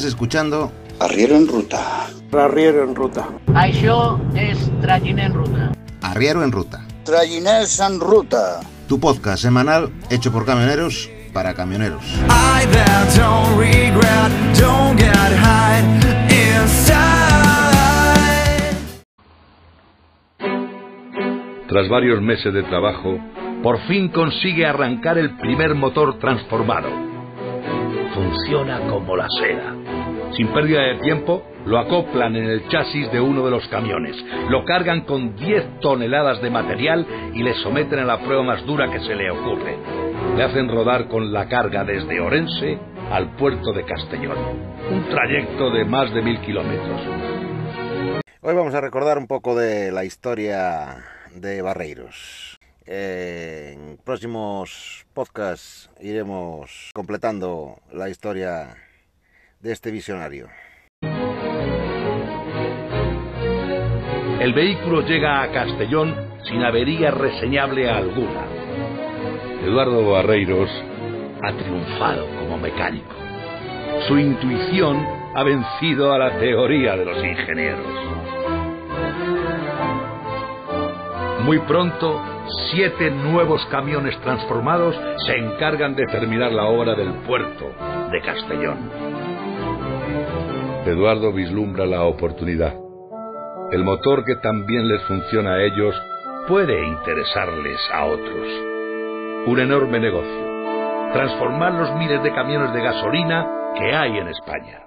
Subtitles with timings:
[0.00, 2.08] Estás escuchando Arriero en ruta.
[2.32, 3.28] Arriero en ruta.
[3.52, 5.72] Això es Tragin en ruta.
[6.00, 8.60] Arriero en Ruta, Trayiners en ruta.
[8.88, 12.02] tu podcast semanal hecho por camioneros para camioneros.
[12.02, 15.84] I that don't regret, don't get high
[16.30, 17.20] inside.
[21.68, 23.18] Tras varios meses de trabajo,
[23.62, 26.88] por fin consigue arrancar el primer motor transformado.
[28.14, 29.79] Funciona como la seda.
[30.36, 34.16] Sin pérdida de tiempo, lo acoplan en el chasis de uno de los camiones,
[34.48, 38.90] lo cargan con 10 toneladas de material y le someten a la prueba más dura
[38.90, 39.76] que se le ocurre.
[40.36, 42.78] Le hacen rodar con la carga desde Orense
[43.10, 44.38] al puerto de Castellón,
[44.90, 47.00] un trayecto de más de mil kilómetros.
[48.40, 50.96] Hoy vamos a recordar un poco de la historia
[51.34, 52.58] de Barreiros.
[52.86, 58.76] En próximos podcasts iremos completando la historia
[59.60, 60.48] de este visionario.
[64.40, 68.46] El vehículo llega a Castellón sin avería reseñable alguna.
[69.62, 70.70] Eduardo Barreiros
[71.42, 73.14] ha triunfado como mecánico.
[74.08, 77.86] Su intuición ha vencido a la teoría de los ingenieros.
[81.44, 82.20] Muy pronto,
[82.70, 87.72] siete nuevos camiones transformados se encargan de terminar la obra del puerto
[88.10, 89.09] de Castellón.
[90.90, 92.74] Eduardo vislumbra la oportunidad.
[93.70, 95.94] El motor que también les funciona a ellos
[96.48, 98.46] puede interesarles a otros.
[99.46, 101.12] Un enorme negocio.
[101.12, 104.82] Transformar los miles de camiones de gasolina que hay en España.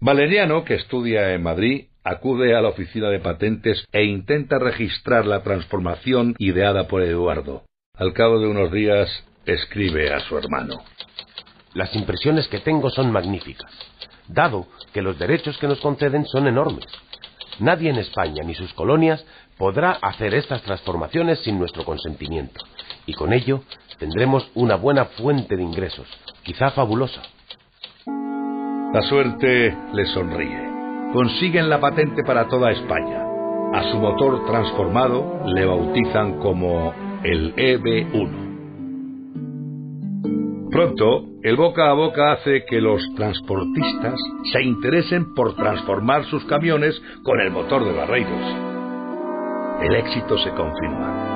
[0.00, 5.42] Valeriano, que estudia en Madrid, acude a la oficina de patentes e intenta registrar la
[5.42, 7.62] transformación ideada por Eduardo.
[7.94, 9.08] Al cabo de unos días,
[9.46, 10.82] escribe a su hermano.
[11.74, 13.70] Las impresiones que tengo son magníficas,
[14.28, 16.86] dado que los derechos que nos conceden son enormes.
[17.60, 19.24] Nadie en España ni sus colonias
[19.56, 22.62] podrá hacer estas transformaciones sin nuestro consentimiento,
[23.06, 23.62] y con ello
[23.98, 26.06] tendremos una buena fuente de ingresos,
[26.42, 27.22] quizá fabulosa.
[28.92, 30.70] La suerte le sonríe.
[31.14, 33.22] Consiguen la patente para toda España.
[33.72, 38.50] A su motor transformado le bautizan como el EB1.
[40.70, 44.14] Pronto, el boca a boca hace que los transportistas
[44.52, 48.56] se interesen por transformar sus camiones con el motor de Barreiros.
[49.82, 51.32] El éxito se confirma.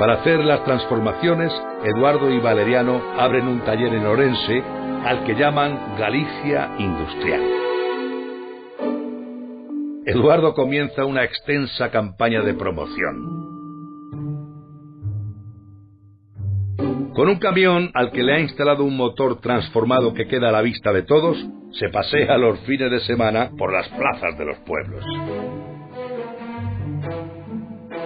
[0.00, 1.52] Para hacer las transformaciones,
[1.84, 4.64] Eduardo y Valeriano abren un taller en Orense
[5.04, 7.42] al que llaman Galicia Industrial.
[10.06, 13.35] Eduardo comienza una extensa campaña de promoción.
[17.16, 20.60] Con un camión al que le ha instalado un motor transformado que queda a la
[20.60, 21.38] vista de todos,
[21.72, 25.02] se pasea los fines de semana por las plazas de los pueblos.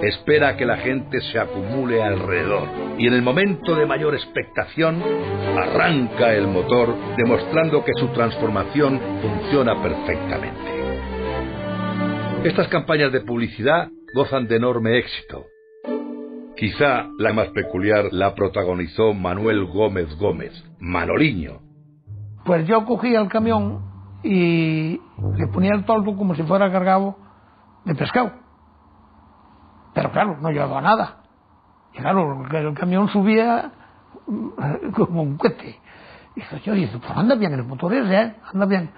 [0.01, 5.03] Espera que la gente se acumule alrededor y en el momento de mayor expectación
[5.59, 10.71] arranca el motor demostrando que su transformación funciona perfectamente.
[12.45, 15.47] Estas campañas de publicidad gozan de enorme éxito.
[16.61, 21.61] Quizá la más peculiar la protagonizó Manuel Gómez Gómez, Manoliño.
[22.45, 23.81] Pues yo cogía el camión
[24.23, 25.01] y
[25.39, 27.17] le ponía el toldo como si fuera cargado
[27.87, 28.33] de pescado.
[29.95, 31.23] Pero claro, no llevaba nada.
[31.95, 33.73] Y claro, el camión subía
[34.27, 35.81] mm, como un cohete.
[36.37, 38.35] Y yo, dice, pues anda bien el motor ese, ¿eh?
[38.53, 38.91] anda bien.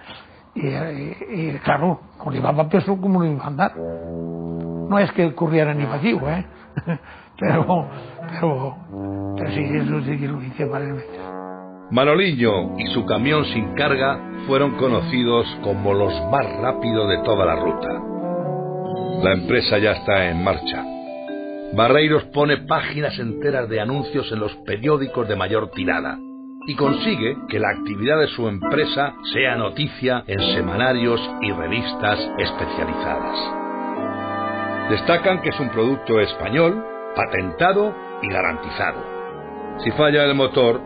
[0.57, 3.73] Y, y, claro, como llevaba peso, ¿cómo lo iba a andar?
[4.93, 6.45] No es que corriera ni vacío, ¿eh?
[7.41, 7.89] pero,
[8.31, 8.77] pero,
[9.39, 11.19] pero sí, eso sí que lo hice varias veces.
[11.91, 17.57] Manoliño y su camión sin carga fueron conocidos como los más rápidos de toda la
[17.57, 17.89] ruta.
[19.23, 20.85] La empresa ya está en marcha.
[21.75, 26.19] Barreiros pone páginas enteras de anuncios en los periódicos de mayor tirada
[26.67, 33.62] y consigue que la actividad de su empresa sea noticia en semanarios y revistas especializadas.
[34.91, 36.85] Destacan que es un producto español,
[37.15, 39.79] patentado y garantizado.
[39.85, 40.81] Si falla el motor,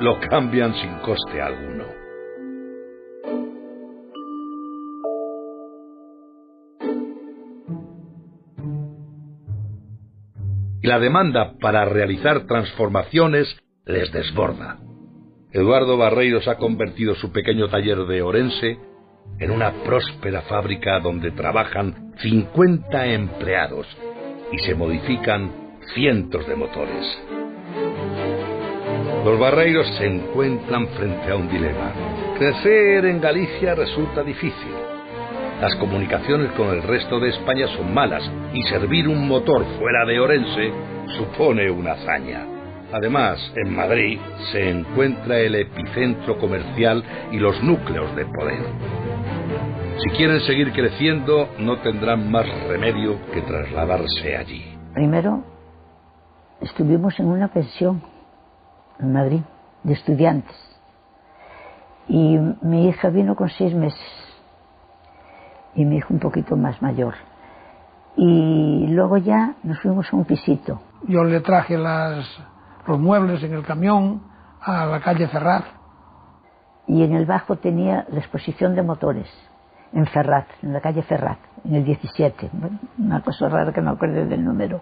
[0.00, 1.84] lo cambian sin coste alguno.
[10.82, 13.56] Y la demanda para realizar transformaciones
[13.86, 14.78] les desborda.
[15.52, 18.78] Eduardo Barreiros ha convertido su pequeño taller de Orense
[19.38, 23.86] en una próspera fábrica donde trabajan 50 empleados
[24.52, 25.50] y se modifican
[25.94, 27.18] cientos de motores.
[29.24, 31.92] Los barreiros se encuentran frente a un dilema.
[32.38, 34.72] Crecer en Galicia resulta difícil.
[35.60, 38.22] Las comunicaciones con el resto de España son malas
[38.52, 40.70] y servir un motor fuera de Orense
[41.16, 42.46] supone una hazaña.
[42.92, 44.18] Además, en Madrid
[44.52, 47.02] se encuentra el epicentro comercial
[47.32, 48.62] y los núcleos de poder.
[49.98, 54.78] Si quieren seguir creciendo, no tendrán más remedio que trasladarse allí.
[54.92, 55.42] Primero
[56.60, 58.02] estuvimos en una pensión
[59.00, 59.40] en Madrid
[59.82, 60.54] de estudiantes
[62.08, 63.98] y mi hija vino con seis meses
[65.74, 67.14] y mi hijo un poquito más mayor.
[68.16, 70.80] Y luego ya nos fuimos a un pisito.
[71.08, 72.26] Yo le traje las,
[72.86, 74.22] los muebles en el camión
[74.60, 75.64] a la calle Ferraz.
[76.86, 79.28] Y en el bajo tenía la exposición de motores,
[79.92, 82.50] en Ferraz, en la calle Ferraz, en el 17.
[82.98, 84.80] Una cosa rara que no acuerdo del número.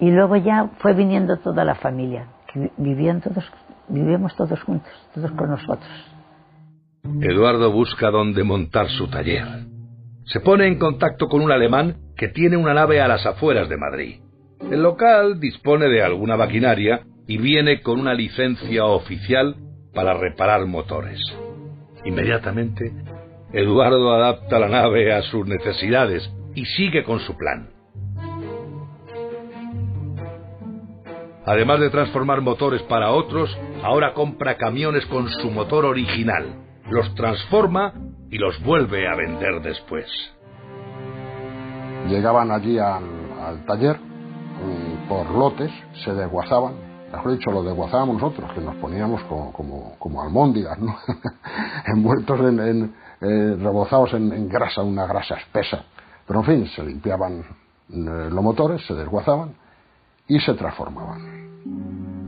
[0.00, 3.44] Y luego ya fue viniendo toda la familia, que vivían todos,
[3.88, 5.90] vivíamos todos juntos, todos con nosotros.
[7.20, 9.44] Eduardo busca dónde montar su taller.
[10.24, 13.76] Se pone en contacto con un alemán que tiene una nave a las afueras de
[13.76, 14.20] Madrid.
[14.70, 19.56] El local dispone de alguna maquinaria y viene con una licencia oficial
[19.92, 21.20] para reparar motores.
[22.04, 22.92] Inmediatamente,
[23.52, 27.68] Eduardo adapta la nave a sus necesidades y sigue con su plan.
[31.44, 36.46] Además de transformar motores para otros, ahora compra camiones con su motor original,
[36.88, 37.92] los transforma
[38.30, 40.06] y los vuelve a vender después.
[42.08, 43.04] Llegaban allí al,
[43.40, 43.98] al taller
[45.08, 45.70] por lotes,
[46.04, 46.74] se desguazaban,
[47.12, 50.96] mejor dicho, lo desguazábamos nosotros, que nos poníamos como almóndigas, ¿no?
[51.86, 55.84] envueltos en, en eh, rebozados en, en, grasa, una grasa espesa.
[56.26, 59.54] Pero en fin, se limpiaban eh, los motores, se desguazaban
[60.26, 61.42] y se transformaban.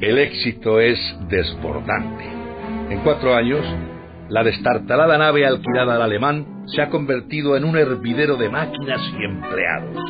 [0.01, 0.99] El éxito es
[1.29, 2.25] desbordante.
[2.91, 3.65] En cuatro años,
[4.29, 9.25] la destartalada nave alquilada al alemán se ha convertido en un hervidero de máquinas y
[9.25, 10.05] empleados.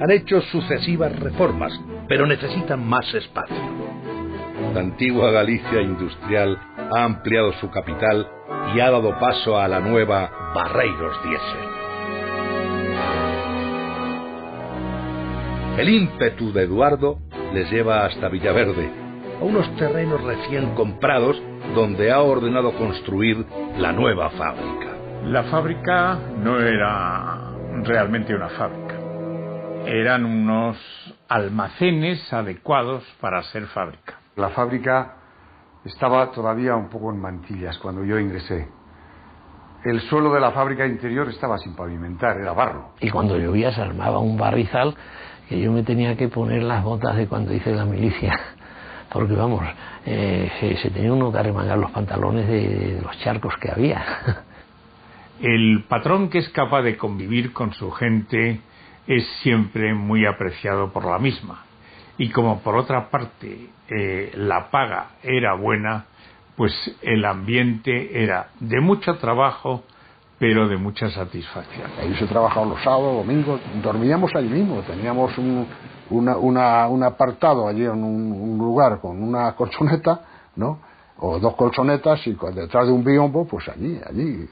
[0.00, 1.72] Han hecho sucesivas reformas,
[2.08, 3.56] pero necesitan más espacio.
[4.74, 6.58] La antigua Galicia industrial
[6.94, 8.26] ha ampliado su capital
[8.74, 11.70] y ha dado paso a la nueva Barreiros Diesel.
[15.78, 17.18] El ímpetu de Eduardo
[17.52, 18.90] les lleva hasta Villaverde,
[19.40, 21.40] a unos terrenos recién comprados
[21.74, 23.46] donde ha ordenado construir
[23.78, 24.96] la nueva fábrica.
[25.24, 27.52] La fábrica no era
[27.84, 28.94] realmente una fábrica.
[29.86, 30.76] Eran unos
[31.28, 34.18] almacenes adecuados para ser fábrica.
[34.36, 35.16] La fábrica
[35.84, 38.68] estaba todavía un poco en mantillas cuando yo ingresé.
[39.84, 42.90] El suelo de la fábrica interior estaba sin pavimentar, era barro.
[43.00, 44.94] Y cuando llovía se armaba un barrizal
[45.48, 48.38] que yo me tenía que poner las botas de cuando hice la milicia
[49.12, 49.62] porque vamos,
[50.06, 54.04] eh, se tenía uno que arremangar los pantalones de, de, los charcos que había.
[55.40, 58.60] El patrón que es capaz de convivir con su gente
[59.06, 61.64] es siempre muy apreciado por la misma.
[62.20, 66.04] Y como por otra parte eh, la paga era buena,
[66.54, 66.70] pues
[67.00, 69.84] el ambiente era de mucho trabajo,
[70.38, 71.90] pero de mucha satisfacción.
[71.98, 75.66] Ahí se trabajaba los sábados, domingos, dormíamos allí mismo, teníamos un,
[76.10, 80.20] una, una, un apartado allí en un, un, lugar con una colchoneta,
[80.56, 80.78] ¿no?
[81.20, 84.46] O dos colchonetas y detrás de un biombo, pues allí, allí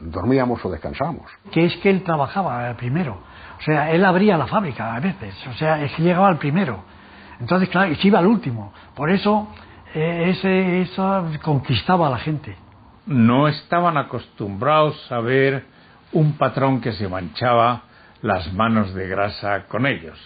[0.00, 1.30] dormíamos o descansábamos.
[1.50, 3.18] Que es que él trabajaba primero,
[3.58, 6.90] o sea, él abría la fábrica a veces, o sea, es que llegaba al primero.
[7.40, 8.72] Entonces, claro, se iba al último.
[8.94, 9.48] Por eso,
[9.94, 12.56] eh, ese, eso conquistaba a la gente.
[13.06, 15.64] No estaban acostumbrados a ver
[16.12, 17.82] un patrón que se manchaba
[18.22, 20.18] las manos de grasa con ellos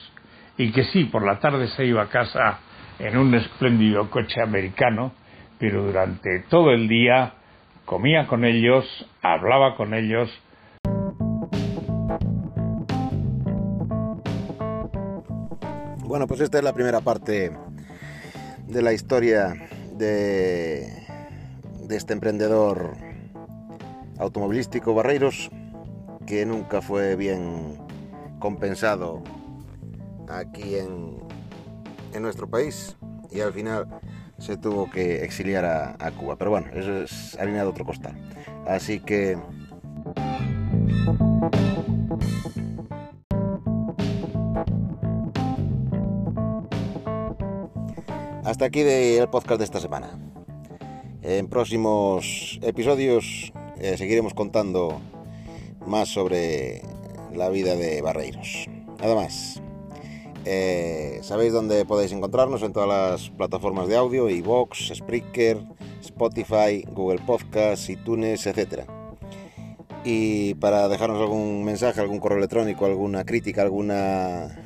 [0.58, 2.58] y que sí, por la tarde se iba a casa
[2.98, 5.12] en un espléndido coche americano,
[5.58, 7.34] pero durante todo el día
[7.84, 8.84] comía con ellos,
[9.22, 10.30] hablaba con ellos.
[16.06, 17.50] Bueno, pues esta es la primera parte
[18.68, 20.86] de la historia de,
[21.90, 22.96] este emprendedor
[24.16, 25.50] automovilístico Barreiros,
[26.25, 27.76] que nunca fue bien
[28.38, 29.25] compensado
[30.28, 31.18] aquí en,
[32.14, 32.96] en nuestro país
[33.32, 33.88] y al final
[34.38, 36.36] se tuvo que exiliar a, a, Cuba.
[36.36, 38.16] Pero bueno, eso es harina de otro costal.
[38.64, 39.36] Así que...
[48.56, 50.18] Hasta aquí el podcast de esta semana.
[51.20, 54.98] En próximos episodios eh, seguiremos contando
[55.84, 56.80] más sobre
[57.34, 58.66] la vida de Barreiros.
[58.98, 59.60] Nada más.
[60.46, 65.60] Eh, Sabéis dónde podéis encontrarnos en todas las plataformas de audio, iVoox, Spreaker,
[66.00, 68.84] Spotify, Google Podcasts, iTunes, etc.
[70.02, 74.64] Y para dejarnos algún mensaje, algún correo electrónico, alguna crítica, alguna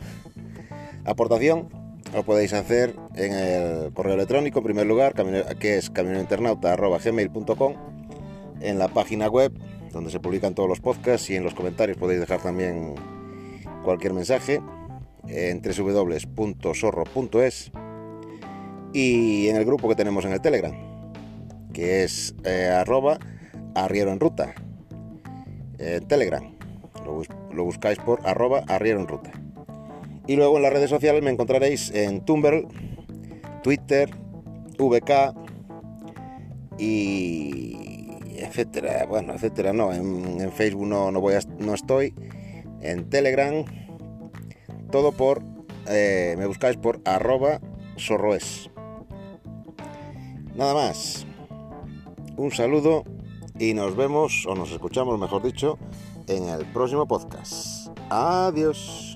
[1.04, 1.79] aportación,
[2.12, 5.14] lo podéis hacer en el correo electrónico, en primer lugar,
[5.58, 7.74] que es camioneinternauta.gmail.com,
[8.60, 9.52] en la página web,
[9.92, 12.94] donde se publican todos los podcasts, y en los comentarios podéis dejar también
[13.84, 14.60] cualquier mensaje,
[15.28, 17.72] en www.zorro.es,
[18.92, 20.74] y en el grupo que tenemos en el Telegram,
[21.72, 23.18] que es eh, arroba
[23.74, 24.54] arriero en ruta,
[25.78, 26.56] en Telegram.
[27.04, 27.22] Lo,
[27.54, 29.39] lo buscáis por arroba arriero en ruta.
[30.30, 32.68] Y luego en las redes sociales me encontraréis en Tumblr,
[33.64, 34.08] Twitter,
[34.78, 35.34] VK
[36.78, 39.06] y etcétera.
[39.06, 39.92] Bueno, etcétera, no.
[39.92, 42.14] En, Facebook no, no, voy no estoy.
[42.80, 43.64] En Telegram,
[44.92, 45.42] todo por.
[45.88, 47.60] Eh, me buscáis por arroba
[47.96, 48.70] sorroes.
[50.54, 51.26] Nada más.
[52.36, 53.02] Un saludo
[53.58, 55.76] y nos vemos, o nos escuchamos, mejor dicho,
[56.28, 57.88] en el próximo podcast.
[58.10, 59.09] Adiós.